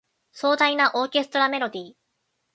[0.31, 1.93] 壮大なオーケストラメロディ